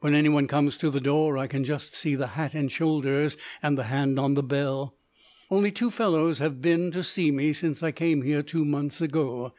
When 0.00 0.12
anyone 0.12 0.48
comes 0.48 0.76
to 0.78 0.90
the 0.90 1.00
door 1.00 1.38
I 1.38 1.46
can 1.46 1.62
just 1.62 1.94
see 1.94 2.16
the 2.16 2.26
hat 2.34 2.52
and 2.52 2.68
shoulders 2.68 3.36
and 3.62 3.78
the 3.78 3.84
hand 3.84 4.18
on 4.18 4.34
the 4.34 4.42
bell. 4.42 4.96
Only 5.52 5.70
two 5.70 5.92
fellows 5.92 6.40
have 6.40 6.60
been 6.60 6.90
to 6.90 7.04
see 7.04 7.30
me 7.30 7.52
since 7.52 7.80
I 7.80 7.92
came 7.92 8.22
here 8.22 8.42
two 8.42 8.64
months 8.64 9.00
ago. 9.00 9.54